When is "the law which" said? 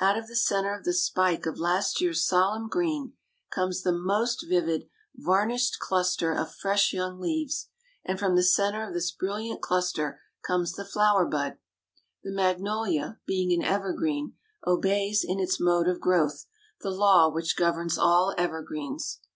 16.80-17.54